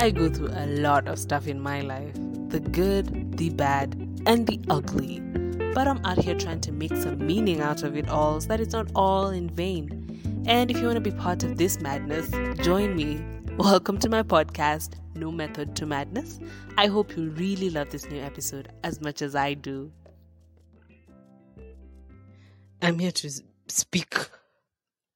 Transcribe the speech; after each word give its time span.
I 0.00 0.10
go 0.10 0.30
through 0.30 0.48
a 0.54 0.64
lot 0.80 1.08
of 1.08 1.18
stuff 1.18 1.46
in 1.46 1.60
my 1.60 1.82
life 1.82 2.14
the 2.48 2.58
good, 2.58 3.36
the 3.36 3.50
bad, 3.50 3.92
and 4.24 4.46
the 4.46 4.58
ugly. 4.70 5.20
But 5.74 5.86
I'm 5.86 6.02
out 6.06 6.16
here 6.16 6.34
trying 6.34 6.62
to 6.62 6.72
make 6.72 6.96
some 6.96 7.18
meaning 7.18 7.60
out 7.60 7.82
of 7.82 7.98
it 7.98 8.08
all 8.08 8.40
so 8.40 8.48
that 8.48 8.62
it's 8.62 8.72
not 8.72 8.90
all 8.94 9.28
in 9.28 9.50
vain. 9.50 10.42
And 10.46 10.70
if 10.70 10.78
you 10.78 10.84
want 10.84 10.94
to 10.94 11.02
be 11.02 11.10
part 11.10 11.42
of 11.42 11.58
this 11.58 11.82
madness, 11.82 12.30
join 12.64 12.96
me. 12.96 13.22
Welcome 13.58 13.98
to 13.98 14.08
my 14.08 14.22
podcast, 14.22 14.94
No 15.16 15.30
Method 15.30 15.76
to 15.76 15.84
Madness. 15.84 16.40
I 16.78 16.86
hope 16.86 17.14
you 17.14 17.28
really 17.32 17.68
love 17.68 17.90
this 17.90 18.08
new 18.08 18.22
episode 18.22 18.72
as 18.82 19.02
much 19.02 19.20
as 19.20 19.34
I 19.34 19.52
do. 19.52 19.92
I'm 22.80 22.98
here 22.98 23.12
to 23.12 23.30
speak 23.68 24.16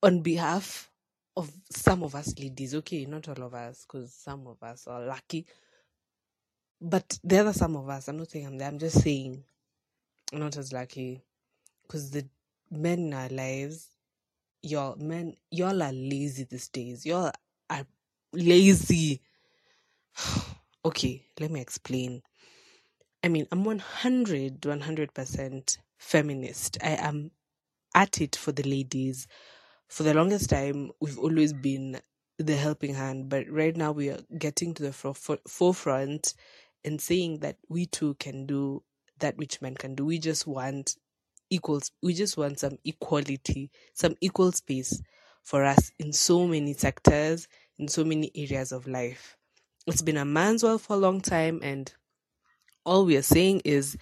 on 0.02 0.20
behalf 0.20 0.90
of 1.36 1.50
some 1.70 2.02
of 2.02 2.14
us 2.14 2.38
ladies, 2.38 2.74
okay, 2.74 3.06
not 3.06 3.28
all 3.28 3.42
of 3.44 3.54
us, 3.54 3.86
because 3.86 4.12
some 4.12 4.46
of 4.46 4.62
us 4.62 4.86
are 4.86 5.04
lucky. 5.04 5.46
But 6.80 7.18
the 7.24 7.38
other 7.38 7.52
some 7.52 7.76
of 7.76 7.88
us, 7.88 8.08
I'm 8.08 8.18
not 8.18 8.30
saying 8.30 8.46
I'm 8.46 8.58
there, 8.58 8.68
I'm 8.68 8.78
just 8.78 9.02
saying 9.02 9.42
not 10.32 10.56
as 10.56 10.72
lucky. 10.72 11.22
Because 11.82 12.10
the 12.10 12.26
men 12.70 12.98
in 13.00 13.14
our 13.14 13.28
lives, 13.28 13.88
y'all, 14.62 14.96
men, 14.96 15.36
y'all 15.50 15.82
are 15.82 15.92
lazy 15.92 16.44
these 16.44 16.68
days. 16.68 17.04
Y'all 17.04 17.32
are 17.70 17.86
lazy. 18.32 19.20
okay, 20.84 21.26
let 21.40 21.50
me 21.50 21.60
explain. 21.60 22.22
I 23.22 23.28
mean, 23.28 23.46
I'm 23.52 23.64
100, 23.64 24.60
100% 24.60 25.78
feminist. 25.98 26.78
I 26.82 26.90
am 26.90 27.30
at 27.94 28.20
it 28.20 28.36
for 28.36 28.52
the 28.52 28.62
ladies 28.62 29.26
for 29.94 30.02
the 30.02 30.12
longest 30.12 30.50
time, 30.50 30.90
we've 31.00 31.20
always 31.20 31.52
been 31.52 32.00
the 32.38 32.56
helping 32.56 32.94
hand, 32.94 33.28
but 33.28 33.48
right 33.48 33.76
now 33.76 33.92
we 33.92 34.08
are 34.08 34.18
getting 34.36 34.74
to 34.74 34.82
the 34.82 34.92
forefront 34.92 36.34
and 36.84 37.00
saying 37.00 37.38
that 37.38 37.58
we 37.68 37.86
too 37.86 38.14
can 38.14 38.44
do 38.44 38.82
that 39.20 39.36
which 39.36 39.62
men 39.62 39.76
can 39.76 39.94
do. 39.94 40.04
We 40.04 40.18
just 40.18 40.48
want 40.48 40.96
equals. 41.48 41.92
We 42.02 42.12
just 42.12 42.36
want 42.36 42.58
some 42.58 42.76
equality, 42.84 43.70
some 43.92 44.16
equal 44.20 44.50
space 44.50 45.00
for 45.44 45.62
us 45.62 45.92
in 46.00 46.12
so 46.12 46.44
many 46.44 46.72
sectors, 46.72 47.46
in 47.78 47.86
so 47.86 48.02
many 48.02 48.32
areas 48.34 48.72
of 48.72 48.88
life. 48.88 49.36
It's 49.86 50.02
been 50.02 50.16
a 50.16 50.24
man's 50.24 50.64
world 50.64 50.82
for 50.82 50.94
a 50.94 50.98
long 50.98 51.20
time, 51.20 51.60
and 51.62 51.94
all 52.84 53.06
we 53.06 53.16
are 53.16 53.22
saying 53.22 53.62
is 53.64 53.96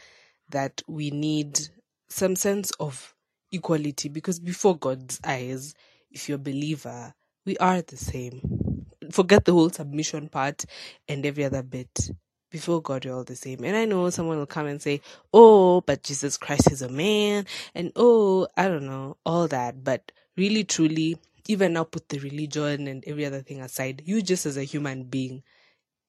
that 0.49 0.81
we 0.89 1.11
need 1.11 1.61
some 2.09 2.35
sense 2.35 2.71
of 2.81 3.15
equality 3.53 4.09
because 4.09 4.41
before 4.41 4.77
God's 4.77 5.21
eyes, 5.25 5.75
if 6.11 6.29
you're 6.29 6.37
a 6.37 6.39
believer, 6.39 7.15
we 7.45 7.57
are 7.59 7.83
the 7.83 7.97
same. 7.97 8.87
Forget 9.11 9.45
the 9.45 9.53
whole 9.53 9.71
submission 9.71 10.29
part 10.29 10.65
and 11.09 11.25
every 11.27 11.45
other 11.45 11.63
bit. 11.63 12.11
Before 12.51 12.83
God, 12.83 13.05
you're 13.05 13.15
all 13.15 13.25
the 13.25 13.37
same. 13.37 13.65
And 13.65 13.77
I 13.77 13.87
know 13.87 14.11
someone 14.11 14.39
will 14.39 14.47
come 14.47 14.67
and 14.67 14.81
say, 14.83 15.01
oh, 15.33 15.81
but 15.83 16.03
Jesus 16.03 16.37
Christ 16.37 16.71
is 16.71 16.83
a 16.83 16.89
man. 16.89 17.47
And 17.75 17.93
oh, 17.97 18.47
I 18.57 18.69
don't 18.69 18.87
know, 18.87 19.17
all 19.25 19.49
that. 19.49 19.83
But 19.83 20.13
really, 20.37 20.65
truly, 20.65 21.17
even 21.49 21.73
now 21.75 21.85
put 21.85 22.09
the 22.11 22.19
religion 22.19 22.89
and 22.89 23.03
every 23.07 23.25
other 23.25 23.41
thing 23.43 23.61
aside, 23.61 24.03
you 24.05 24.23
just 24.23 24.47
as 24.47 24.57
a 24.59 24.65
human 24.65 25.05
being, 25.05 25.43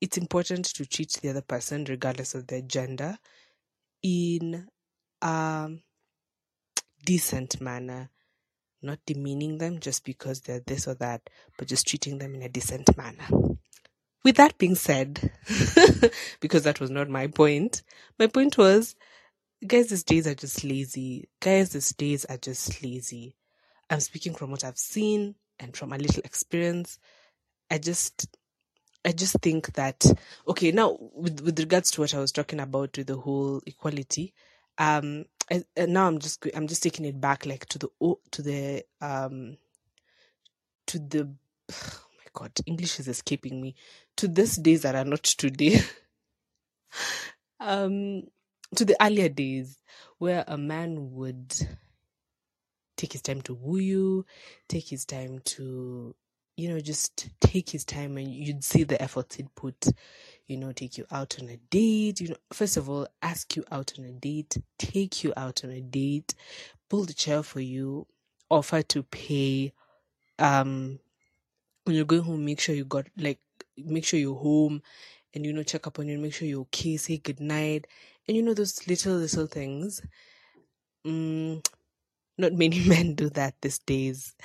it's 0.01 0.17
important 0.17 0.65
to 0.65 0.85
treat 0.85 1.13
the 1.21 1.29
other 1.29 1.41
person, 1.41 1.85
regardless 1.85 2.35
of 2.35 2.47
their 2.47 2.61
gender, 2.61 3.17
in 4.03 4.67
um 5.21 5.81
decent 7.03 7.61
manner, 7.61 8.09
not 8.81 8.99
demeaning 9.05 9.57
them 9.57 9.79
just 9.79 10.03
because 10.05 10.41
they're 10.41 10.61
this 10.65 10.87
or 10.87 10.95
that, 10.95 11.29
but 11.57 11.67
just 11.67 11.87
treating 11.87 12.17
them 12.17 12.35
in 12.35 12.41
a 12.41 12.49
decent 12.49 12.95
manner. 12.97 13.25
With 14.23 14.37
that 14.37 14.57
being 14.57 14.75
said, 14.75 15.31
because 16.39 16.63
that 16.63 16.79
was 16.79 16.89
not 16.89 17.09
my 17.09 17.27
point, 17.27 17.81
my 18.17 18.27
point 18.27 18.57
was 18.57 18.95
guys 19.65 19.87
these 19.87 20.03
days 20.03 20.27
are 20.27 20.35
just 20.35 20.63
lazy. 20.63 21.29
Guys 21.39 21.69
these 21.69 21.93
days 21.93 22.25
are 22.25 22.37
just 22.37 22.83
lazy. 22.83 23.35
I'm 23.89 23.99
speaking 23.99 24.33
from 24.33 24.51
what 24.51 24.63
I've 24.63 24.77
seen 24.77 25.35
and 25.59 25.75
from 25.75 25.93
a 25.93 25.97
little 25.97 26.23
experience. 26.23 26.99
I 27.69 27.77
just 27.77 28.27
I 29.05 29.11
just 29.11 29.35
think 29.41 29.73
that 29.73 30.05
okay 30.47 30.71
now 30.71 30.97
with 30.99 31.41
with 31.41 31.59
regards 31.59 31.91
to 31.91 32.01
what 32.01 32.13
I 32.13 32.19
was 32.19 32.31
talking 32.31 32.59
about 32.59 32.97
with 32.97 33.07
the 33.07 33.17
whole 33.17 33.61
equality, 33.65 34.33
um 34.77 35.25
I, 35.53 35.63
now 35.85 36.07
I'm 36.07 36.19
just 36.19 36.45
I'm 36.55 36.67
just 36.67 36.81
taking 36.81 37.05
it 37.05 37.21
back 37.21 37.45
like 37.45 37.67
to 37.67 37.79
the 37.79 37.89
to 38.31 38.41
the 38.41 38.83
um 39.01 39.57
to 40.87 40.99
the 40.99 41.29
oh 41.71 42.05
my 42.17 42.25
god 42.33 42.51
English 42.65 42.99
is 42.99 43.07
escaping 43.07 43.61
me. 43.61 43.75
To 44.17 44.27
these 44.27 44.57
days 44.57 44.81
that 44.81 44.95
are 44.95 45.05
not 45.05 45.23
today. 45.23 45.81
Um 47.59 48.23
to 48.75 48.83
the 48.83 48.97
earlier 49.01 49.29
days 49.29 49.79
where 50.17 50.43
a 50.47 50.57
man 50.57 51.11
would 51.13 51.53
take 52.97 53.13
his 53.13 53.21
time 53.21 53.41
to 53.43 53.53
woo 53.53 53.79
you 53.79 54.25
take 54.67 54.89
his 54.89 55.05
time 55.05 55.39
to 55.45 56.15
you 56.57 56.69
know 56.69 56.79
just 56.79 57.29
take 57.41 57.69
his 57.69 57.85
time 57.85 58.17
and 58.17 58.31
you'd 58.33 58.63
see 58.63 58.83
the 58.83 59.01
effort 59.01 59.33
he'd 59.33 59.53
put 59.55 59.87
you 60.47 60.57
know, 60.57 60.71
take 60.71 60.97
you 60.97 61.05
out 61.11 61.37
on 61.41 61.49
a 61.49 61.57
date, 61.69 62.19
you 62.19 62.29
know, 62.29 62.35
first 62.51 62.77
of 62.77 62.89
all, 62.89 63.07
ask 63.21 63.55
you 63.55 63.63
out 63.71 63.93
on 63.97 64.05
a 64.05 64.11
date, 64.11 64.57
take 64.77 65.23
you 65.23 65.33
out 65.37 65.63
on 65.63 65.71
a 65.71 65.81
date, 65.81 66.35
pull 66.89 67.05
the 67.05 67.13
chair 67.13 67.43
for 67.43 67.59
you, 67.59 68.05
offer 68.49 68.81
to 68.81 69.03
pay. 69.03 69.73
Um, 70.39 70.99
when 71.85 71.95
you're 71.95 72.05
going 72.05 72.23
home, 72.23 72.45
make 72.45 72.59
sure 72.59 72.75
you 72.75 72.85
got 72.85 73.07
like, 73.17 73.39
make 73.77 74.05
sure 74.05 74.19
you're 74.19 74.35
home 74.35 74.81
and, 75.33 75.45
you 75.45 75.53
know, 75.53 75.63
check 75.63 75.87
up 75.87 75.99
on 75.99 76.07
you, 76.07 76.17
make 76.17 76.33
sure 76.33 76.47
you're 76.47 76.61
okay, 76.61 76.97
say 76.97 77.17
good 77.17 77.39
night. 77.39 77.87
And, 78.27 78.37
you 78.37 78.43
know, 78.43 78.53
those 78.53 78.87
little, 78.87 79.15
little 79.15 79.47
things. 79.47 80.01
Mm, 81.05 81.65
not 82.37 82.53
many 82.53 82.79
men 82.87 83.15
do 83.15 83.29
that 83.31 83.55
these 83.61 83.79
days. 83.79 84.35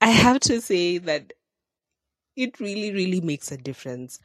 I 0.00 0.08
have 0.08 0.40
to 0.40 0.60
say 0.60 0.98
that 0.98 1.32
it 2.36 2.60
really, 2.60 2.92
really 2.92 3.20
makes 3.20 3.52
a 3.52 3.56
difference. 3.56 4.20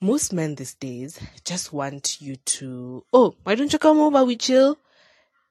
Most 0.00 0.32
men 0.32 0.54
these 0.54 0.74
days 0.74 1.20
just 1.44 1.72
want 1.72 2.20
you 2.20 2.36
to, 2.36 3.04
oh, 3.12 3.34
why 3.44 3.54
don't 3.54 3.72
you 3.72 3.78
come 3.78 3.98
over? 3.98 4.24
We 4.24 4.36
chill. 4.36 4.78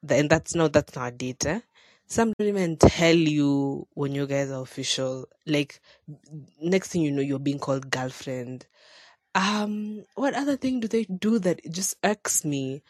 Then 0.02 0.28
that's 0.28 0.54
not, 0.54 0.74
that's 0.74 0.96
not 0.96 1.18
data. 1.18 1.50
Eh? 1.50 1.60
Some 2.08 2.34
women 2.38 2.78
tell 2.78 3.16
you 3.16 3.88
when 3.94 4.14
you 4.14 4.28
guys 4.28 4.52
are 4.52 4.62
official, 4.62 5.28
like 5.48 5.80
next 6.62 6.90
thing 6.90 7.02
you 7.02 7.12
know, 7.12 7.22
you're 7.22 7.40
being 7.40 7.60
called 7.60 7.90
girlfriend. 7.90 8.68
Um, 9.34 10.04
what 10.16 10.36
other 10.36 10.58
thing 10.58 10.80
do 10.80 10.88
they 10.88 11.06
do 11.06 11.40
that 11.40 11.62
just 11.72 11.96
irks 12.04 12.46
me? 12.46 12.84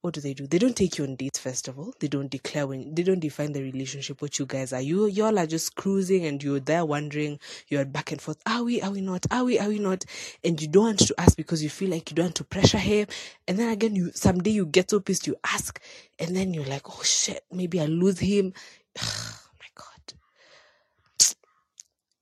What 0.00 0.14
do 0.14 0.20
they 0.20 0.32
do? 0.32 0.46
They 0.46 0.58
don't 0.58 0.76
take 0.76 0.96
you 0.96 1.04
on 1.04 1.16
dates 1.16 1.40
first 1.40 1.66
of 1.66 1.76
all. 1.78 1.92
They 1.98 2.06
don't 2.06 2.30
declare 2.30 2.68
when 2.68 2.94
they 2.94 3.02
don't 3.02 3.18
define 3.18 3.52
the 3.52 3.62
relationship 3.62 4.22
what 4.22 4.38
you 4.38 4.46
guys 4.46 4.72
are. 4.72 4.80
You 4.80 5.06
y'all 5.06 5.38
are 5.38 5.46
just 5.46 5.74
cruising 5.74 6.24
and 6.24 6.42
you're 6.42 6.60
there 6.60 6.84
wondering, 6.84 7.40
you're 7.66 7.84
back 7.84 8.12
and 8.12 8.20
forth. 8.20 8.40
Are 8.46 8.62
we, 8.62 8.80
are 8.80 8.92
we 8.92 9.00
not? 9.00 9.26
Are 9.30 9.42
we, 9.44 9.58
are 9.58 9.68
we 9.68 9.80
not? 9.80 10.04
And 10.44 10.60
you 10.62 10.68
don't 10.68 10.84
want 10.84 10.98
to 11.00 11.14
ask 11.18 11.36
because 11.36 11.62
you 11.64 11.68
feel 11.68 11.90
like 11.90 12.10
you 12.10 12.14
don't 12.14 12.26
want 12.26 12.36
to 12.36 12.44
pressure 12.44 12.78
him. 12.78 13.08
And 13.48 13.58
then 13.58 13.70
again 13.70 13.96
you 13.96 14.12
someday 14.14 14.50
you 14.50 14.66
get 14.66 14.90
so 14.90 15.00
pissed 15.00 15.26
you 15.26 15.34
ask 15.44 15.80
and 16.18 16.34
then 16.36 16.54
you're 16.54 16.64
like, 16.64 16.88
Oh 16.88 17.02
shit, 17.02 17.44
maybe 17.50 17.80
I 17.80 17.86
lose 17.86 18.20
him. 18.20 18.52
Oh 19.02 19.40
my 19.58 19.66
god. 19.74 20.14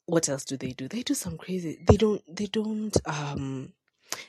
What 0.06 0.28
else 0.30 0.44
do 0.44 0.56
they 0.56 0.70
do? 0.70 0.88
They 0.88 1.02
do 1.02 1.12
some 1.14 1.36
crazy 1.36 1.84
they 1.86 1.96
don't 1.96 2.22
they 2.34 2.46
don't 2.46 2.96
um 3.06 3.72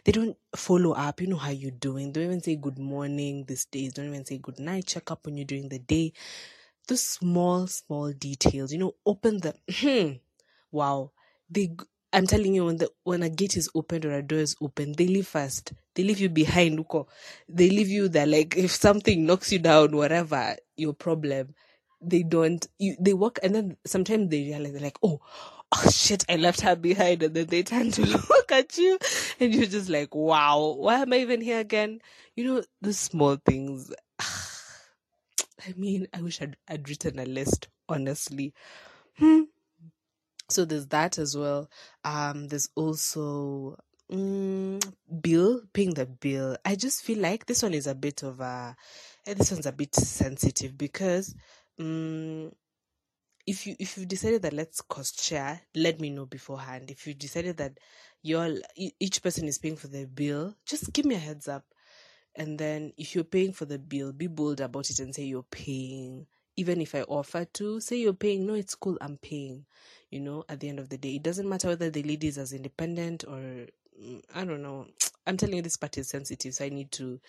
they 0.04 0.12
don't 0.12 0.38
follow 0.56 0.92
up. 0.94 1.22
You 1.22 1.28
know 1.28 1.38
how 1.38 1.52
you're 1.52 1.72
doing. 1.72 2.12
They 2.12 2.22
don't 2.22 2.30
even 2.32 2.44
say 2.44 2.56
good 2.56 2.80
morning 2.80 3.46
these 3.48 3.66
days. 3.66 3.94
Don't 3.94 4.08
even 4.08 4.26
say 4.26 4.38
good 4.38 4.60
night. 4.60 4.88
Check 4.88 5.12
up 5.12 5.28
on 5.28 5.38
you 5.38 5.46
during 5.46 5.70
the 5.70 5.80
day. 5.80 6.14
Those 6.88 7.04
small, 7.04 7.68
small 7.68 8.12
details. 8.14 8.72
You 8.72 8.80
know, 8.80 8.96
open 9.06 9.40
the. 9.40 9.56
Hmm, 9.72 10.14
wow. 10.72 11.12
They. 11.50 11.76
I'm 12.14 12.26
telling 12.26 12.56
you, 12.56 12.66
when 12.66 12.78
the 12.78 12.90
when 13.04 13.24
a 13.24 13.30
gate 13.30 13.58
is 13.58 13.70
opened 13.76 14.06
or 14.06 14.14
a 14.14 14.24
door 14.24 14.40
is 14.40 14.56
open, 14.62 14.94
they 14.94 15.08
leave 15.08 15.28
first. 15.28 15.74
They 15.96 16.04
leave 16.04 16.20
you 16.20 16.30
behind. 16.30 16.80
They 17.50 17.70
leave 17.70 17.90
you 17.90 18.10
there. 18.10 18.26
Like 18.28 18.56
if 18.58 18.72
something 18.72 19.26
knocks 19.26 19.52
you 19.52 19.60
down, 19.60 19.96
whatever 19.96 20.56
your 20.78 20.94
problem, 20.94 21.56
they 22.02 22.24
don't. 22.24 22.66
You 22.80 22.96
they 23.00 23.14
walk 23.14 23.40
and 23.44 23.56
then 23.56 23.78
sometimes 23.86 24.30
they 24.30 24.44
realize 24.44 24.72
they're 24.72 24.82
like, 24.82 24.98
oh 25.04 25.20
oh 25.76 25.90
shit, 25.90 26.26
I 26.30 26.38
left 26.38 26.62
her 26.62 26.76
behind. 26.76 27.24
And 27.24 27.36
then 27.36 27.48
they 27.48 27.64
turn 27.64 27.92
to 27.92 28.06
look 28.30 28.52
at 28.52 28.78
you 28.78 28.98
and 29.40 29.54
you're 29.54 29.66
just 29.66 29.90
like, 29.90 30.16
wow, 30.16 30.76
why 30.78 30.96
am 31.02 31.14
I 31.14 31.18
even 31.18 31.42
here 31.42 31.60
again? 31.60 32.00
You 32.36 32.46
know, 32.46 32.64
the 32.82 32.94
small 32.94 33.38
things. 33.38 33.94
I 34.20 35.74
mean, 35.76 36.08
I 36.14 36.22
wish 36.22 36.42
I'd, 36.42 36.56
I'd 36.68 36.88
written 36.88 37.20
a 37.20 37.26
list, 37.26 37.68
honestly. 37.90 38.54
Hmm. 39.18 39.44
So 40.50 40.64
there's 40.64 40.88
that 40.88 41.18
as 41.18 41.36
well. 41.36 41.70
Um, 42.06 42.48
there's 42.48 42.70
also 42.76 43.78
mm, 44.12 44.94
bill, 45.22 45.62
paying 45.74 45.94
the 45.94 46.06
bill. 46.06 46.58
I 46.64 46.76
just 46.76 47.04
feel 47.04 47.20
like 47.20 47.46
this 47.46 47.64
one 47.64 47.74
is 47.74 47.88
a 47.88 47.96
bit 47.96 48.24
of 48.24 48.40
a, 48.40 48.76
eh, 49.26 49.34
this 49.34 49.52
one's 49.52 49.66
a 49.66 49.72
bit 49.72 49.94
sensitive 49.96 50.78
because, 50.78 51.36
um, 51.80 52.52
if 53.48 53.66
you 53.66 53.76
if 53.80 53.98
you've 53.98 54.10
decided 54.10 54.42
that 54.44 54.54
let's 54.54 54.82
cost 54.82 55.24
share, 55.24 55.62
let 55.76 56.00
me 56.02 56.10
know 56.10 56.26
beforehand. 56.26 56.92
If 56.92 57.08
you 57.08 57.14
decided 57.14 57.58
that 57.58 57.80
you're 58.22 58.58
each 58.76 59.24
person 59.24 59.48
is 59.48 59.58
paying 59.58 59.78
for 59.78 59.88
their 59.88 60.08
bill, 60.08 60.56
just 60.66 60.94
give 60.94 61.06
me 61.06 61.16
a 61.16 61.20
heads 61.20 61.48
up. 61.48 61.64
And 62.36 62.60
then 62.60 62.94
if 62.98 63.16
you're 63.16 63.24
paying 63.24 63.54
for 63.54 63.66
the 63.66 63.80
bill, 63.80 64.12
be 64.14 64.28
bold 64.28 64.62
about 64.62 64.90
it 64.90 65.00
and 65.00 65.16
say 65.16 65.24
you're 65.24 65.44
paying. 65.44 66.28
Even 66.58 66.82
if 66.82 66.94
I 66.96 67.02
offer 67.04 67.46
to, 67.46 67.80
say 67.80 67.98
you're 67.98 68.14
paying. 68.14 68.46
No, 68.46 68.54
it's 68.54 68.76
cool. 68.76 68.98
I'm 69.02 69.18
paying. 69.18 69.66
You 70.12 70.20
know, 70.20 70.44
at 70.50 70.60
the 70.60 70.70
end 70.70 70.80
of 70.80 70.90
the 70.90 70.98
day, 70.98 71.16
it 71.16 71.24
doesn't 71.24 71.48
matter 71.48 71.70
whether 71.70 71.90
the 71.90 72.04
lady 72.04 72.28
is 72.28 72.38
as 72.38 72.54
independent 72.54 73.24
or 73.28 73.68
mm, 74.02 74.22
I 74.36 74.44
don't 74.46 74.62
know. 74.62 74.88
I'm 75.26 75.38
telling 75.38 75.56
you, 75.56 75.62
this 75.62 75.78
part 75.78 75.98
is 75.98 76.10
sensitive, 76.10 76.54
so 76.54 76.66
I 76.66 76.70
need 76.70 76.92
to 76.94 77.20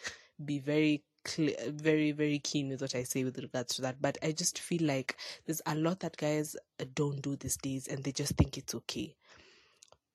be 0.45 0.59
very 0.59 1.03
clear, 1.29 1.55
very 1.69 2.13
very 2.13 2.39
keen 2.39 2.69
with 2.69 2.81
what 2.81 2.95
I 2.95 3.05
say 3.05 3.25
with 3.25 3.39
regards 3.39 3.75
to 3.77 3.83
that. 3.83 4.01
But 4.01 4.19
I 4.23 4.33
just 4.33 4.59
feel 4.59 4.83
like 4.83 5.17
there's 5.47 5.63
a 5.67 5.75
lot 5.75 6.01
that 6.01 6.17
guys 6.17 6.57
don't 6.95 7.21
do 7.23 7.37
these 7.37 7.57
days, 7.57 7.87
and 7.89 8.03
they 8.03 8.13
just 8.13 8.37
think 8.37 8.59
it's 8.59 8.75
okay. 8.75 9.15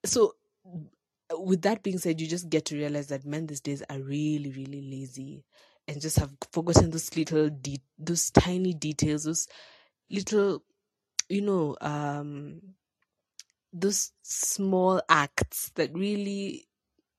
So, 0.04 0.34
with 1.38 1.62
that 1.62 1.82
being 1.82 1.98
said, 1.98 2.20
you 2.20 2.26
just 2.26 2.50
get 2.50 2.66
to 2.66 2.76
realize 2.76 3.08
that 3.08 3.24
men 3.24 3.46
these 3.46 3.60
days 3.60 3.82
are 3.88 4.00
really 4.00 4.50
really 4.50 4.82
lazy, 4.82 5.44
and 5.88 6.00
just 6.00 6.18
have 6.18 6.32
forgotten 6.52 6.90
those 6.90 7.14
little 7.16 7.50
de- 7.50 7.82
those 7.98 8.30
tiny 8.30 8.74
details, 8.74 9.24
those 9.24 9.48
little, 10.10 10.62
you 11.28 11.42
know, 11.42 11.76
um, 11.80 12.60
those 13.72 14.12
small 14.22 15.02
acts 15.08 15.70
that 15.74 15.92
really 15.94 16.66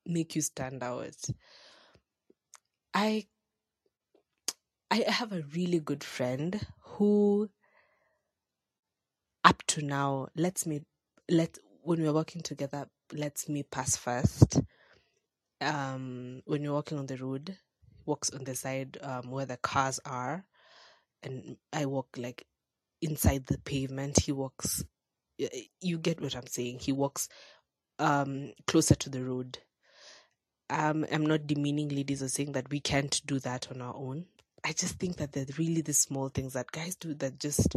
make 0.05 0.35
you 0.35 0.41
stand 0.41 0.83
out. 0.83 1.15
I 2.93 3.27
I 4.95 5.11
have 5.11 5.33
a 5.33 5.43
really 5.53 5.79
good 5.79 6.05
friend 6.05 6.65
who 6.79 7.49
up 9.43 9.61
to 9.67 9.81
now 9.81 10.27
lets 10.37 10.65
me 10.65 10.83
let 11.29 11.57
when 11.81 12.01
we're 12.01 12.13
working 12.13 12.41
together 12.41 12.87
lets 13.11 13.49
me 13.49 13.63
pass 13.63 13.97
first. 13.97 14.61
Um 15.59 16.41
when 16.45 16.63
we're 16.63 16.71
walking 16.71 16.97
on 16.97 17.07
the 17.07 17.17
road, 17.17 17.57
walks 18.05 18.29
on 18.29 18.45
the 18.45 18.55
side 18.55 18.97
um 19.01 19.31
where 19.31 19.45
the 19.45 19.57
cars 19.57 19.99
are 20.05 20.45
and 21.23 21.57
I 21.73 21.87
walk 21.87 22.07
like 22.17 22.45
inside 23.01 23.47
the 23.47 23.57
pavement. 23.57 24.21
He 24.21 24.31
walks 24.31 24.85
you 25.81 25.97
get 25.97 26.21
what 26.21 26.37
I'm 26.37 26.47
saying. 26.47 26.79
He 26.79 26.93
walks 26.93 27.27
um 27.99 28.53
closer 28.65 28.95
to 28.95 29.09
the 29.09 29.25
road 29.25 29.59
um, 30.69 31.05
I'm 31.11 31.25
not 31.25 31.47
demeaning 31.47 31.89
ladies 31.89 32.23
or 32.23 32.29
saying 32.29 32.53
that 32.53 32.69
we 32.71 32.79
can't 32.79 33.21
do 33.25 33.39
that 33.39 33.69
on 33.71 33.81
our 33.81 33.93
own. 33.95 34.25
I 34.65 34.73
just 34.73 34.99
think 34.99 35.17
that 35.17 35.31
there's 35.31 35.57
really 35.59 35.81
the 35.81 35.93
small 35.93 36.29
things 36.29 36.53
that 36.53 36.71
guys 36.71 36.95
do 36.95 37.13
that 37.15 37.39
just 37.39 37.75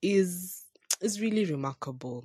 is 0.00 0.64
is 1.00 1.20
really 1.20 1.44
remarkable. 1.44 2.24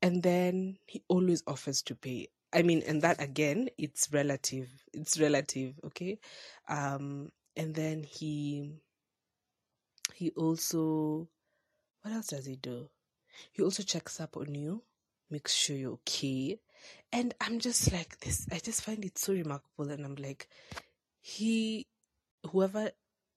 And 0.00 0.22
then 0.22 0.76
he 0.86 1.02
always 1.08 1.42
offers 1.46 1.82
to 1.82 1.94
pay. 1.94 2.28
I 2.52 2.62
mean, 2.62 2.82
and 2.86 3.02
that 3.02 3.20
again, 3.20 3.68
it's 3.78 4.08
relative. 4.12 4.68
It's 4.92 5.18
relative, 5.18 5.74
okay? 5.86 6.18
Um, 6.68 7.30
and 7.56 7.74
then 7.74 8.04
he 8.04 8.70
he 10.14 10.30
also 10.30 11.28
what 12.02 12.14
else 12.14 12.28
does 12.28 12.46
he 12.46 12.56
do? 12.56 12.88
He 13.52 13.62
also 13.62 13.82
checks 13.82 14.20
up 14.20 14.36
on 14.36 14.54
you, 14.54 14.82
makes 15.30 15.54
sure 15.54 15.76
you're 15.76 15.92
okay. 15.92 16.58
And 17.12 17.34
I'm 17.40 17.58
just 17.58 17.92
like 17.92 18.18
this. 18.20 18.46
I 18.52 18.58
just 18.58 18.82
find 18.82 19.04
it 19.04 19.18
so 19.18 19.32
remarkable. 19.32 19.90
And 19.90 20.04
I'm 20.04 20.14
like, 20.16 20.48
he, 21.20 21.86
whoever 22.46 22.90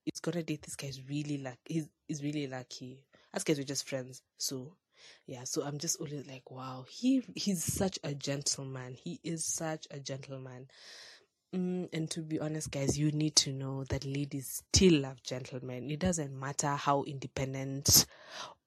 is 0.06 0.20
gonna 0.20 0.44
date 0.44 0.62
this 0.64 0.76
guy 0.76 0.88
is 0.88 1.02
really 1.10 1.38
lucky. 1.38 1.60
He's 1.66 1.90
is 2.08 2.24
really 2.24 2.48
lucky. 2.48 3.06
Us 3.34 3.44
guys 3.44 3.58
were 3.58 3.64
just 3.64 3.88
friends, 3.88 4.22
so 4.38 4.76
yeah. 5.26 5.44
So 5.44 5.64
I'm 5.64 5.78
just 5.78 6.00
always 6.00 6.28
like, 6.28 6.50
wow, 6.52 6.86
he 6.90 7.24
he's 7.36 7.64
such 7.64 8.00
a 8.04 8.14
gentleman. 8.14 8.96
He 8.96 9.20
is 9.24 9.46
such 9.46 9.88
a 9.92 10.00
gentleman. 10.00 10.68
Mm, 11.56 11.90
and 11.92 12.10
to 12.12 12.22
be 12.22 12.40
honest, 12.40 12.72
guys, 12.72 12.98
you 12.98 13.12
need 13.12 13.36
to 13.38 13.52
know 13.52 13.84
that 13.86 14.06
ladies 14.06 14.64
still 14.74 15.02
love 15.02 15.22
gentlemen. 15.24 15.90
It 15.92 16.00
doesn't 16.00 16.38
matter 16.38 16.70
how 16.70 17.04
independent 17.04 18.06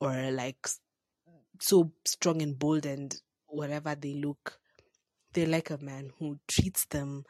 or 0.01 0.31
like 0.31 0.69
so 1.61 1.93
strong 2.05 2.43
and 2.43 2.59
bold 2.59 2.85
and 2.85 3.15
whatever 3.47 3.95
they 3.95 4.15
look 4.15 4.59
they 5.35 5.47
like 5.47 5.71
a 5.71 5.79
man 5.79 6.11
who 6.19 6.39
treats 6.49 6.87
them 6.87 7.25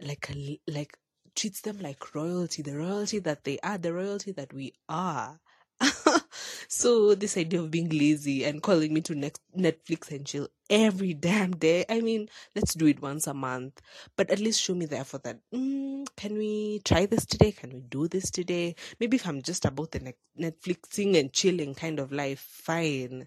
like 0.00 0.28
a 0.30 0.60
like 0.68 0.96
treats 1.34 1.60
them 1.60 1.78
like 1.80 2.14
royalty, 2.14 2.62
the 2.62 2.76
royalty 2.76 3.18
that 3.20 3.44
they 3.44 3.58
are, 3.62 3.78
the 3.78 3.92
royalty 3.92 4.32
that 4.32 4.52
we 4.52 4.72
are. 4.88 5.40
so 6.68 7.14
this 7.14 7.36
idea 7.36 7.60
of 7.60 7.70
being 7.70 7.88
lazy 7.88 8.44
and 8.44 8.62
calling 8.62 8.94
me 8.94 9.00
to 9.00 9.14
next 9.14 9.40
Netflix 9.56 10.10
and 10.10 10.24
chill 10.26 10.48
every 10.70 11.12
damn 11.14 11.52
day. 11.52 11.84
I 11.88 12.00
mean, 12.00 12.28
let's 12.54 12.74
do 12.74 12.86
it 12.86 13.02
once 13.02 13.26
a 13.26 13.34
month, 13.34 13.80
but 14.16 14.30
at 14.30 14.38
least 14.38 14.60
show 14.62 14.74
me 14.74 14.86
the 14.86 14.98
effort 14.98 15.24
that 15.24 15.38
mm, 15.52 16.06
can 16.16 16.34
we 16.38 16.80
try 16.84 17.06
this 17.06 17.26
today? 17.26 17.52
Can 17.52 17.72
we 17.72 17.80
do 17.80 18.06
this 18.08 18.30
today? 18.30 18.76
Maybe 19.00 19.16
if 19.16 19.26
I'm 19.26 19.42
just 19.42 19.64
about 19.64 19.90
the 19.90 20.00
ne- 20.00 20.50
Netflixing 20.50 21.18
and 21.18 21.32
chilling 21.32 21.74
kind 21.74 21.98
of 21.98 22.12
life, 22.12 22.40
fine. 22.40 23.26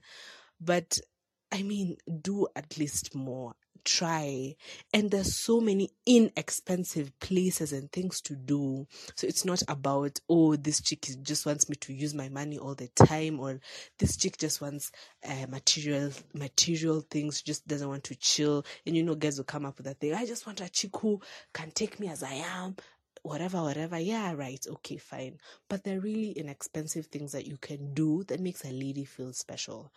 But 0.60 1.00
I 1.52 1.64
mean, 1.64 1.98
do 2.22 2.48
at 2.56 2.78
least 2.78 3.16
more 3.16 3.56
try. 3.84 4.56
And 4.94 5.12
there's 5.12 5.36
so 5.36 5.60
many 5.60 5.90
inexpensive 6.06 7.18
places 7.20 7.74
and 7.74 7.92
things 7.92 8.22
to 8.22 8.36
do. 8.36 8.88
So 9.16 9.28
it's 9.28 9.46
not 9.46 9.62
about 9.68 10.20
oh 10.30 10.56
this 10.56 10.82
chick 10.82 11.06
just 11.22 11.46
wants 11.46 11.70
me 11.70 11.76
to 11.78 11.94
use 11.94 12.14
my 12.14 12.30
money 12.30 12.58
all 12.58 12.76
the 12.76 12.88
time 12.90 13.40
or 13.40 13.60
this 14.00 14.18
chick 14.18 14.38
just 14.38 14.62
wants 14.62 14.92
uh, 15.28 15.48
material 15.50 16.12
material 16.34 17.02
things 17.10 17.42
just 17.42 17.68
doesn't 17.68 17.90
want 17.90 18.04
to 18.06 18.16
chill. 18.16 18.66
And 18.86 18.96
you 18.96 19.04
know 19.04 19.16
guys 19.16 19.38
will 19.38 19.46
come 19.46 19.66
up 19.66 19.78
with 19.78 19.86
that 19.86 20.00
thing 20.00 20.14
i 20.14 20.26
just 20.26 20.46
want 20.46 20.62
a 20.62 20.70
chick 20.70 20.92
who 20.98 21.20
can 21.54 21.72
take 21.72 22.00
me 22.00 22.08
as 22.08 22.24
i 22.24 22.34
am 22.34 22.76
whatever, 23.26 23.62
whatever. 23.64 23.98
Yeah, 24.00 24.34
right. 24.34 24.64
Okay, 24.68 24.98
fine. 24.98 25.40
But 25.68 25.84
they're 25.84 26.00
really 26.00 26.32
inexpensive 26.32 27.08
things 27.08 27.32
that 27.32 27.48
you 27.48 27.58
can 27.58 27.94
do 27.94 28.24
that 28.26 28.40
makes 28.40 28.64
a 28.64 28.72
lady 28.72 29.04
feel 29.04 29.34
special. 29.34 29.92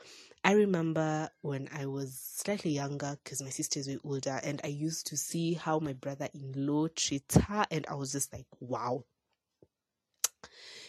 I 0.45 0.53
remember 0.53 1.29
when 1.43 1.69
I 1.73 1.87
was 1.87 2.19
slightly 2.37 2.71
younger 2.71 3.19
because 3.23 3.43
my 3.43 3.51
sisters 3.51 3.89
were 3.89 4.01
older 4.03 4.41
and 4.43 4.61
I 4.65 4.69
used 4.69 5.09
to 5.09 5.17
see 5.17 5.55
how 5.55 5.79
my 5.79 5.93
brother 5.93 6.29
in 6.33 6.67
law 6.67 6.89
treats 6.89 7.37
her, 7.37 7.67
and 7.71 7.87
I 7.89 7.95
was 7.95 8.13
just 8.13 8.33
like, 8.33 8.47
wow. 8.61 9.05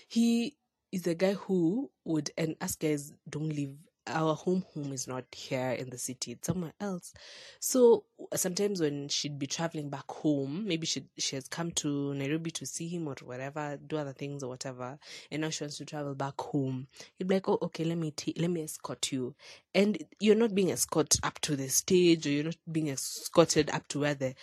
He 0.08 0.56
is 0.92 1.06
a 1.08 1.16
guy 1.16 1.34
who 1.34 1.92
would, 2.06 2.32
and 2.38 2.56
us 2.62 2.76
guys 2.76 3.12
don't 3.30 3.50
live 3.50 3.76
our 4.10 4.36
home 4.36 4.66
home 4.74 4.94
is 4.94 5.08
not 5.08 5.26
here 5.34 5.72
in 5.72 5.90
the 5.90 5.98
city 5.98 6.32
it's 6.34 6.48
somewhere 6.48 6.74
else. 6.82 7.14
So 7.60 8.06
sometimes 8.36 8.82
when 8.82 9.10
she'd 9.10 9.40
be 9.40 9.48
traveling 9.48 9.90
back 9.90 10.10
home 10.12 10.68
maybe 10.68 10.86
she 10.88 11.06
she 11.18 11.36
has 11.36 11.48
come 11.48 11.72
to 11.72 12.14
nairobi 12.16 12.52
to 12.52 12.66
see 12.66 12.88
him 12.88 13.08
or 13.08 13.16
whatever 13.24 13.78
do 13.88 13.98
other 13.98 14.14
things 14.14 14.44
or 14.44 14.50
whatever 14.50 15.00
and 15.32 15.42
now 15.42 15.50
she 15.50 15.64
wants 15.64 15.78
to 15.78 15.86
travel 15.86 16.16
back 16.16 16.40
home 16.40 16.88
he'd 17.18 17.28
be 17.28 17.36
like 17.36 17.50
oh 17.50 17.60
okay 17.62 17.84
let 17.86 17.98
me 17.98 18.12
t- 18.12 18.36
let 18.38 18.50
me 18.52 18.62
escort 18.64 19.12
you. 19.12 19.36
And 19.76 19.98
you're 20.20 20.36
not 20.36 20.56
being 20.56 20.70
escorted 20.70 21.20
up 21.24 21.40
to 21.42 21.56
the 21.56 21.70
stage 21.70 22.26
or 22.28 22.32
you're 22.32 22.46
not 22.46 22.58
being 22.72 22.90
escorted 22.90 23.70
up 23.72 23.88
to 23.90 24.00
where 24.02 24.16
the 24.16 24.36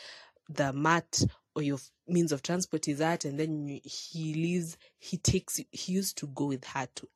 the 0.49 0.73
mat 0.73 1.21
or 1.55 1.63
your 1.63 1.79
means 2.09 2.33
of 2.33 2.43
transport 2.43 2.89
is 2.89 3.01
at 3.01 3.25
and 3.25 3.41
then 3.41 3.81
he 3.85 4.35
leaves 4.35 4.77
he 4.99 5.17
takes 5.17 5.61
he 5.71 5.93
used 5.93 6.17
to 6.19 6.27
go 6.29 6.47
with 6.47 6.65
her 6.65 6.87
to 6.95 7.09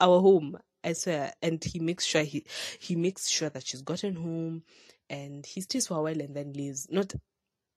our 0.00 0.20
home 0.20 0.58
I 0.86 0.94
swear. 0.94 1.32
And 1.42 1.62
he 1.64 1.80
makes 1.80 2.06
sure 2.06 2.22
he 2.22 2.46
he 2.78 2.96
makes 2.96 3.28
sure 3.28 3.50
that 3.50 3.66
she's 3.66 3.82
gotten 3.82 4.14
home, 4.16 4.62
and 5.10 5.44
he 5.46 5.60
stays 5.62 5.88
for 5.88 5.98
a 5.98 6.02
while 6.02 6.20
and 6.20 6.34
then 6.36 6.54
leaves. 6.54 6.88
Not 6.90 7.14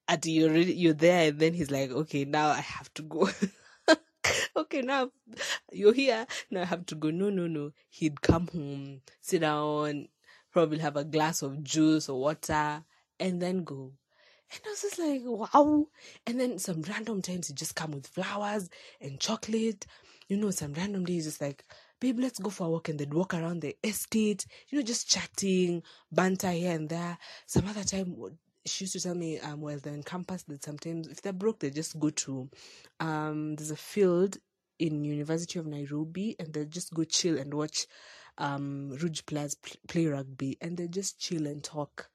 at 0.08 0.26
you're 0.26 0.56
you're 0.56 0.94
there 0.94 1.28
and 1.28 1.38
then 1.40 1.54
he's 1.54 1.70
like, 1.70 1.90
okay, 1.90 2.24
now 2.24 2.48
I 2.50 2.60
have 2.60 2.92
to 2.94 3.02
go. 3.02 3.28
okay, 4.56 4.82
now 4.82 5.10
you're 5.72 5.94
here. 5.94 6.26
Now 6.50 6.62
I 6.62 6.66
have 6.66 6.86
to 6.86 6.94
go. 6.96 7.10
No, 7.10 7.30
no, 7.30 7.46
no. 7.46 7.72
He'd 7.90 8.20
come 8.22 8.48
home, 8.48 9.02
sit 9.20 9.40
down, 9.40 10.08
probably 10.52 10.78
have 10.78 10.96
a 10.96 11.04
glass 11.04 11.42
of 11.42 11.62
juice 11.62 12.08
or 12.08 12.20
water, 12.20 12.84
and 13.20 13.40
then 13.42 13.64
go. 13.64 13.92
And 14.52 14.60
I 14.66 14.70
was 14.70 14.82
just 14.82 14.98
like, 14.98 15.22
wow. 15.24 15.86
And 16.26 16.40
then 16.40 16.58
some 16.58 16.82
random 16.82 17.22
times 17.22 17.48
he 17.48 17.54
just 17.54 17.76
come 17.76 17.92
with 17.92 18.08
flowers 18.08 18.68
and 19.00 19.20
chocolate. 19.20 19.86
You 20.30 20.36
know, 20.36 20.52
some 20.52 20.74
random 20.74 21.04
days 21.04 21.24
just 21.24 21.40
like, 21.40 21.64
babe, 21.98 22.20
let's 22.20 22.38
go 22.38 22.50
for 22.50 22.68
a 22.68 22.70
walk 22.70 22.88
and 22.88 22.96
they'd 23.00 23.12
walk 23.12 23.34
around 23.34 23.62
the 23.62 23.76
estate, 23.82 24.46
you 24.68 24.78
know, 24.78 24.84
just 24.84 25.10
chatting, 25.10 25.82
banter 26.12 26.52
here 26.52 26.70
and 26.76 26.88
there. 26.88 27.18
Some 27.46 27.66
other 27.66 27.82
time, 27.82 28.14
she 28.64 28.84
used 28.84 28.92
to 28.92 29.00
tell 29.00 29.16
me, 29.16 29.40
um, 29.40 29.60
well, 29.60 29.76
they're 29.82 29.92
in 29.92 30.04
campus 30.04 30.44
that 30.44 30.62
sometimes 30.62 31.08
if 31.08 31.20
they're 31.20 31.32
broke, 31.32 31.58
they 31.58 31.70
just 31.70 31.98
go 31.98 32.10
to, 32.10 32.48
um, 33.00 33.56
there's 33.56 33.72
a 33.72 33.76
field 33.76 34.36
in 34.78 35.02
University 35.02 35.58
of 35.58 35.66
Nairobi 35.66 36.36
and 36.38 36.52
they 36.52 36.64
just 36.64 36.94
go 36.94 37.02
chill 37.02 37.36
and 37.36 37.52
watch, 37.52 37.88
um, 38.38 38.90
Rouge 39.02 39.22
Players 39.26 39.56
play 39.88 40.06
rugby 40.06 40.58
and 40.60 40.76
they 40.76 40.86
just 40.86 41.18
chill 41.18 41.48
and 41.48 41.64
talk 41.64 42.08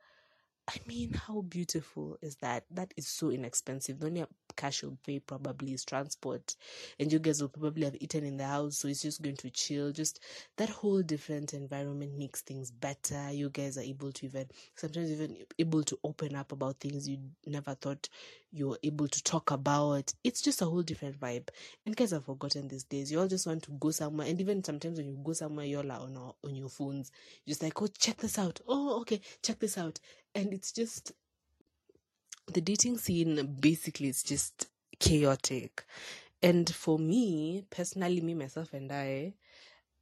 I 0.67 0.79
mean, 0.87 1.13
how 1.13 1.41
beautiful 1.41 2.17
is 2.23 2.37
that? 2.37 2.63
That 2.71 2.91
is 2.97 3.07
so 3.07 3.29
inexpensive. 3.29 3.99
The 3.99 4.07
only 4.07 4.25
cash 4.55 4.81
you'll 4.81 4.97
pay 5.05 5.19
probably 5.19 5.73
is 5.73 5.85
transport, 5.85 6.55
and 6.99 7.11
you 7.13 7.19
guys 7.19 7.39
will 7.39 7.49
probably 7.49 7.83
have 7.85 7.95
eaten 7.99 8.23
in 8.23 8.37
the 8.37 8.45
house, 8.47 8.79
so 8.79 8.87
it's 8.87 9.03
just 9.03 9.21
going 9.21 9.35
to 9.37 9.51
chill. 9.51 9.91
Just 9.91 10.21
that 10.57 10.69
whole 10.69 11.03
different 11.03 11.53
environment 11.53 12.17
makes 12.17 12.41
things 12.41 12.71
better. 12.71 13.29
You 13.31 13.51
guys 13.51 13.77
are 13.77 13.81
able 13.81 14.11
to 14.13 14.25
even 14.25 14.47
sometimes 14.75 15.11
even 15.11 15.37
able 15.59 15.83
to 15.83 15.99
open 16.03 16.35
up 16.35 16.51
about 16.51 16.79
things 16.79 17.07
you 17.07 17.19
never 17.45 17.75
thought 17.75 18.09
you 18.55 18.69
were 18.69 18.79
able 18.83 19.07
to 19.07 19.23
talk 19.23 19.51
about. 19.51 20.13
It's 20.23 20.41
just 20.41 20.61
a 20.61 20.65
whole 20.65 20.81
different 20.81 21.19
vibe. 21.19 21.49
And 21.85 21.95
guys 21.95 22.11
have 22.11 22.25
forgotten 22.25 22.67
these 22.67 22.83
days. 22.85 23.11
You 23.11 23.19
all 23.19 23.27
just 23.27 23.47
want 23.47 23.63
to 23.63 23.71
go 23.71 23.91
somewhere, 23.91 24.27
and 24.27 24.39
even 24.39 24.63
sometimes 24.63 24.97
when 24.97 25.07
you 25.07 25.19
go 25.23 25.33
somewhere, 25.33 25.65
you're 25.65 25.83
like 25.83 25.99
on 25.99 26.17
on 26.17 26.55
your 26.55 26.69
phones, 26.69 27.11
you're 27.45 27.51
just 27.51 27.63
like, 27.63 27.81
oh, 27.81 27.87
check 27.87 28.17
this 28.17 28.39
out. 28.39 28.61
Oh, 28.67 28.99
okay, 29.01 29.21
check 29.41 29.59
this 29.59 29.77
out 29.77 29.99
and 30.35 30.53
it's 30.53 30.71
just 30.71 31.13
the 32.53 32.61
dating 32.61 32.97
scene 32.97 33.57
basically 33.59 34.09
is 34.09 34.21
just 34.21 34.67
chaotic 34.99 35.85
and 36.43 36.73
for 36.73 36.99
me 36.99 37.63
personally 37.69 38.21
me 38.21 38.33
myself 38.33 38.73
and 38.73 38.91
i 38.91 39.33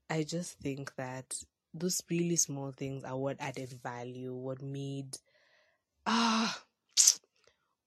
i 0.09 0.23
just 0.23 0.59
think 0.59 0.93
that 0.95 1.35
those 1.73 2.01
really 2.09 2.35
small 2.35 2.71
things 2.71 3.03
are 3.03 3.17
what 3.17 3.37
added 3.39 3.69
value 3.81 4.33
what 4.33 4.61
made 4.61 5.17
ah 6.05 6.63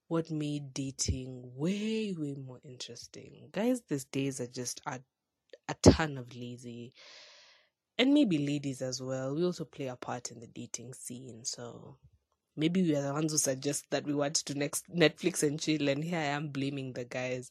what 0.09 0.31
made 0.31 0.73
dating 0.73 1.43
way 1.57 2.15
way 2.17 2.35
more 2.35 2.61
interesting 2.65 3.49
guys 3.53 3.83
these 3.89 4.05
days 4.05 4.41
are 4.41 4.47
just 4.47 4.81
a, 4.87 5.01
a 5.69 5.75
ton 5.83 6.19
of 6.19 6.35
lazy 6.35 6.93
and 7.99 8.13
maybe 8.15 8.39
ladies 8.39 8.83
as 8.83 9.03
well 9.03 9.35
we 9.35 9.45
also 9.45 9.65
play 9.65 9.87
a 9.87 9.97
part 9.97 10.31
in 10.31 10.41
the 10.41 10.47
dating 10.49 10.93
scene 10.93 11.45
so 11.45 11.97
maybe 12.57 12.83
we 12.83 12.97
are 12.97 13.03
the 13.03 13.13
ones 13.13 13.33
who 13.33 13.39
suggest 13.39 13.85
that 13.91 14.05
we 14.05 14.15
want 14.15 14.35
to 14.35 14.55
next 14.55 14.85
Netflix 14.95 15.43
and 15.43 15.61
chill, 15.61 15.89
and 15.89 16.03
here 16.03 16.19
I 16.19 16.25
am 16.25 16.49
blaming 16.49 16.93
the 16.93 17.05
guys. 17.05 17.51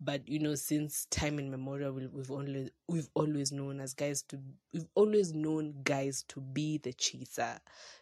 But 0.00 0.28
you 0.28 0.38
know, 0.38 0.54
since 0.54 1.06
time 1.06 1.38
immemorial, 1.38 1.92
we've 1.92 2.30
only 2.30 2.70
we've 2.86 3.08
always 3.14 3.50
known 3.50 3.80
as 3.80 3.94
guys 3.94 4.22
to 4.28 4.38
we've 4.72 4.88
always 4.94 5.32
known 5.32 5.74
guys 5.84 6.22
to 6.28 6.40
be 6.40 6.78
the 6.78 6.92
chaser. 6.92 7.58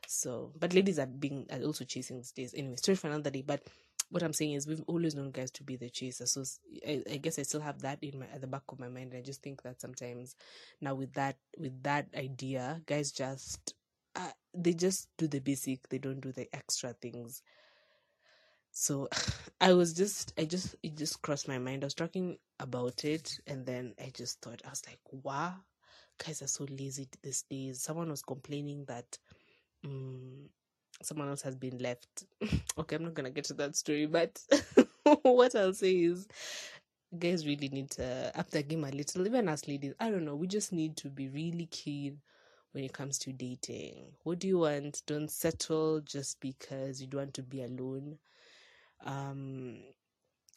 So, 0.07 0.53
but 0.59 0.75
ladies 0.75 0.99
are 0.99 1.07
being 1.07 1.47
are 1.53 1.63
also 1.63 1.85
chasing 1.85 2.17
these 2.17 2.33
days. 2.33 2.55
Anyway, 2.57 2.77
story 2.77 2.97
for 2.97 3.07
another 3.07 3.31
day. 3.31 3.43
But 3.43 3.63
what 4.11 4.23
I'm 4.23 4.33
saying 4.33 4.53
is 4.53 4.67
we've 4.67 4.85
always 4.87 5.15
known 5.15 5.31
guys 5.31 5.51
to 5.53 5.63
be 5.63 5.77
the 5.77 5.89
chaser. 5.89 6.27
So 6.27 6.45
I, 6.87 7.03
I, 7.11 7.17
guess 7.17 7.39
I 7.39 7.43
still 7.43 7.61
have 7.61 7.81
that 7.83 7.99
in 8.03 8.19
my 8.19 8.27
at 8.27 8.41
the 8.41 8.47
back 8.47 8.63
of 8.69 8.79
my 8.79 8.89
mind. 8.89 9.15
I 9.17 9.23
just 9.23 9.43
think 9.43 9.63
that 9.63 9.81
sometimes 9.81 10.35
now 10.81 10.95
with 10.95 11.13
that 11.15 11.37
with 11.59 11.81
that 11.85 12.07
idea, 12.17 12.81
guys 12.87 13.13
just 13.13 13.75
uh, 14.17 14.31
they 14.53 14.73
just 14.73 15.09
do 15.17 15.27
the 15.27 15.41
basic 15.41 15.89
they 15.89 15.99
don't 15.99 16.21
do 16.21 16.33
the 16.33 16.49
extra 16.55 16.93
things 16.93 17.43
so 18.75 19.09
i 19.61 19.73
was 19.73 19.95
just 19.95 20.35
i 20.39 20.45
just 20.45 20.75
it 20.83 20.97
just 20.97 21.23
crossed 21.23 21.49
my 21.49 21.59
mind 21.59 21.83
i 21.83 21.87
was 21.87 21.95
talking 21.95 22.37
about 22.61 23.05
it 23.05 23.39
and 23.47 23.65
then 23.65 23.95
i 24.05 24.11
just 24.13 24.41
thought 24.43 24.61
i 24.67 24.71
was 24.71 24.83
like 24.87 24.99
wow 25.25 25.55
guys 26.25 26.43
are 26.43 26.49
so 26.49 26.67
lazy 26.71 27.09
these 27.23 27.43
days 27.51 27.81
someone 27.81 28.11
was 28.11 28.23
complaining 28.23 28.85
that 28.87 29.19
um, 29.85 30.49
someone 31.03 31.29
else 31.29 31.43
has 31.43 31.57
been 31.57 31.79
left 31.79 32.25
okay 32.79 32.97
i'm 32.97 33.05
not 33.05 33.15
gonna 33.15 33.31
get 33.31 33.45
to 33.45 33.55
that 33.55 33.75
story 33.77 34.07
but 34.07 34.41
what 35.23 35.55
i'll 35.55 35.73
say 35.73 35.93
is 35.93 36.27
guys 37.19 37.47
really 37.47 37.69
need 37.69 37.91
to 37.91 38.33
up 38.37 38.51
the 38.51 38.63
game 38.63 38.85
a 38.85 38.91
little 38.91 39.27
even 39.27 39.49
as 39.49 39.69
ladies 39.69 39.95
i 40.01 40.11
don't 40.11 40.25
know 40.25 40.35
we 40.35 40.47
just 40.47 40.73
need 40.73 40.97
to 40.97 41.09
be 41.09 41.29
really 41.29 41.67
keen 41.67 42.19
when 42.75 42.83
it 42.83 42.93
comes 42.93 43.19
to 43.21 43.33
dating. 43.33 44.07
What 44.25 44.41
do 44.41 44.49
you 44.49 44.59
want? 44.59 45.03
Don't 45.07 45.31
settle 45.31 46.01
just 46.01 46.41
because 46.41 47.01
you 47.01 47.07
don't 47.07 47.21
want 47.21 47.35
to 47.35 47.43
be 47.45 47.63
alone. 47.63 48.19
Um, 49.05 49.79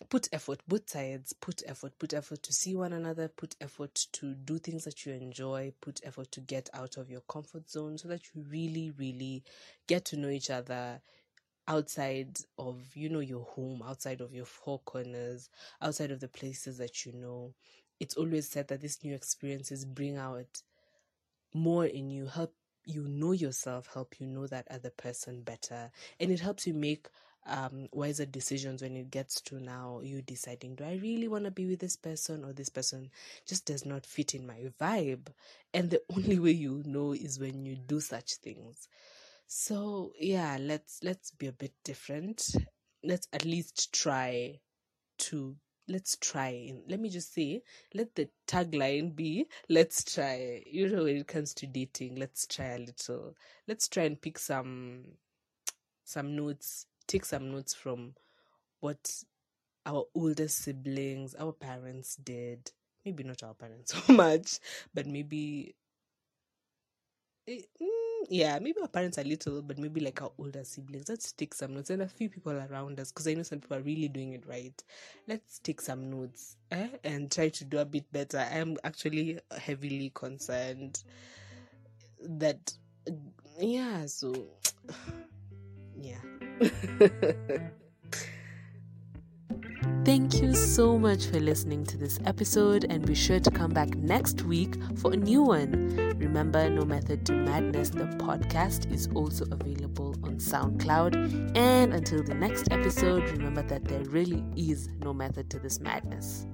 put 0.09 0.27
effort, 0.31 0.61
both 0.67 0.89
sides, 0.89 1.33
put 1.33 1.63
effort, 1.67 1.97
put 1.99 2.13
effort 2.13 2.43
to 2.43 2.53
see 2.53 2.75
one 2.75 2.93
another, 2.93 3.27
put 3.27 3.55
effort 3.59 3.95
to 4.13 4.33
do 4.35 4.59
things 4.59 4.83
that 4.85 5.05
you 5.05 5.13
enjoy, 5.13 5.73
put 5.81 5.99
effort 6.03 6.31
to 6.33 6.41
get 6.41 6.69
out 6.73 6.97
of 6.97 7.09
your 7.09 7.21
comfort 7.21 7.69
zone 7.69 7.97
so 7.97 8.07
that 8.07 8.21
you 8.33 8.43
really, 8.49 8.91
really 8.97 9.43
get 9.87 10.05
to 10.05 10.17
know 10.17 10.29
each 10.29 10.49
other 10.49 11.01
outside 11.67 12.39
of 12.57 12.81
you 12.95 13.09
know 13.09 13.19
your 13.19 13.43
home 13.43 13.83
outside 13.85 14.21
of 14.21 14.33
your 14.33 14.45
four 14.45 14.79
corners 14.85 15.49
outside 15.81 16.11
of 16.11 16.19
the 16.19 16.27
places 16.27 16.77
that 16.77 17.05
you 17.05 17.13
know. 17.13 17.53
It's 17.99 18.15
always 18.15 18.47
said 18.47 18.67
that 18.67 18.81
these 18.81 19.03
new 19.03 19.13
experiences 19.15 19.83
bring 19.83 20.17
out 20.17 20.61
more 21.53 21.85
in 21.85 22.09
you, 22.09 22.27
help 22.27 22.53
you 22.85 23.07
know 23.07 23.31
yourself, 23.33 23.89
help 23.93 24.19
you 24.19 24.27
know 24.27 24.47
that 24.47 24.67
other 24.71 24.91
person 24.91 25.41
better, 25.41 25.91
and 26.19 26.31
it 26.31 26.39
helps 26.39 26.65
you 26.67 26.73
make 26.73 27.07
um, 27.47 27.87
wiser 27.91 28.25
decisions 28.25 28.81
when 28.81 28.95
it 28.95 29.09
gets 29.09 29.41
to 29.41 29.59
now 29.59 30.01
you 30.03 30.21
deciding 30.21 30.75
do 30.75 30.83
I 30.83 30.99
really 31.01 31.27
want 31.27 31.45
to 31.45 31.51
be 31.51 31.65
with 31.65 31.79
this 31.79 31.95
person 31.95 32.43
or 32.43 32.53
this 32.53 32.69
person 32.69 33.09
just 33.45 33.65
does 33.65 33.85
not 33.85 34.05
fit 34.05 34.35
in 34.35 34.45
my 34.45 34.65
vibe? 34.79 35.27
And 35.73 35.89
the 35.89 36.01
only 36.15 36.39
way 36.39 36.51
you 36.51 36.83
know 36.85 37.13
is 37.13 37.39
when 37.39 37.65
you 37.65 37.75
do 37.75 37.99
such 37.99 38.35
things. 38.35 38.87
So 39.47 40.11
yeah 40.19 40.57
let's 40.59 40.99
let's 41.03 41.31
be 41.31 41.47
a 41.47 41.53
bit 41.53 41.73
different. 41.83 42.55
Let's 43.03 43.27
at 43.31 43.45
least 43.45 43.93
try 43.93 44.59
to 45.19 45.55
let's 45.87 46.17
try 46.17 46.73
let 46.89 46.99
me 46.99 47.09
just 47.09 47.33
say 47.33 47.61
let 47.93 48.13
the 48.15 48.27
tagline 48.45 49.15
be 49.15 49.47
let's 49.69 50.03
try 50.03 50.61
you 50.69 50.89
know 50.89 51.05
when 51.05 51.15
it 51.15 51.27
comes 51.27 51.53
to 51.53 51.65
dating 51.65 52.15
let's 52.15 52.45
try 52.45 52.65
a 52.65 52.79
little 52.79 53.33
let's 53.67 53.87
try 53.87 54.03
and 54.03 54.21
pick 54.21 54.37
some 54.37 55.05
some 56.03 56.35
notes 56.35 56.87
take 57.07 57.25
some 57.25 57.51
notes 57.51 57.73
from 57.73 58.13
what 58.79 59.23
our 59.85 60.03
older 60.13 60.47
siblings 60.47 61.33
our 61.35 61.53
parents 61.53 62.15
did 62.17 62.71
maybe 63.05 63.23
not 63.23 63.41
our 63.43 63.53
parents 63.53 63.93
so 64.07 64.13
much 64.13 64.59
but 64.93 65.05
maybe 65.07 65.75
mm, 67.49 67.87
yeah, 68.29 68.59
maybe 68.59 68.79
our 68.81 68.87
parents 68.87 69.17
are 69.17 69.23
little, 69.23 69.61
but 69.61 69.77
maybe 69.77 70.01
like 70.01 70.21
our 70.21 70.31
older 70.37 70.63
siblings. 70.63 71.09
Let's 71.09 71.31
take 71.31 71.53
some 71.53 71.73
notes 71.73 71.89
and 71.89 72.01
a 72.01 72.07
few 72.07 72.29
people 72.29 72.51
around 72.51 72.99
us 72.99 73.11
because 73.11 73.27
I 73.27 73.33
know 73.33 73.43
some 73.43 73.59
people 73.59 73.77
are 73.77 73.81
really 73.81 74.09
doing 74.09 74.33
it 74.33 74.45
right. 74.47 74.83
Let's 75.27 75.59
take 75.59 75.81
some 75.81 76.09
notes 76.09 76.57
eh? 76.71 76.89
and 77.03 77.31
try 77.31 77.49
to 77.49 77.65
do 77.65 77.79
a 77.79 77.85
bit 77.85 78.11
better. 78.11 78.39
I 78.39 78.57
am 78.57 78.77
actually 78.83 79.39
heavily 79.57 80.11
concerned 80.13 81.03
that, 82.21 82.73
yeah, 83.59 84.05
so. 84.05 84.33
Thank 90.03 90.41
you 90.41 90.55
so 90.55 90.97
much 90.97 91.25
for 91.27 91.39
listening 91.39 91.85
to 91.85 91.97
this 91.97 92.19
episode, 92.25 92.85
and 92.89 93.05
be 93.05 93.13
sure 93.13 93.39
to 93.39 93.51
come 93.51 93.71
back 93.71 93.95
next 93.95 94.41
week 94.43 94.75
for 94.95 95.13
a 95.13 95.17
new 95.17 95.43
one. 95.43 96.15
Remember, 96.17 96.69
No 96.69 96.83
Method 96.85 97.25
to 97.27 97.33
Madness, 97.33 97.89
the 97.89 98.05
podcast, 98.05 98.91
is 98.91 99.09
also 99.13 99.45
available 99.51 100.15
on 100.23 100.37
SoundCloud. 100.37 101.55
And 101.55 101.93
until 101.93 102.23
the 102.23 102.33
next 102.33 102.71
episode, 102.71 103.29
remember 103.29 103.61
that 103.63 103.83
there 103.85 104.03
really 104.05 104.43
is 104.55 104.89
no 104.99 105.13
method 105.13 105.49
to 105.51 105.59
this 105.59 105.79
madness. 105.79 106.47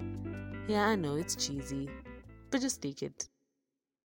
Yeah, 0.68 0.88
I 0.88 0.96
know 0.96 1.16
it's 1.16 1.36
cheesy, 1.36 1.90
but 2.50 2.60
just 2.62 2.82
take 2.82 3.04
it. 3.04 3.30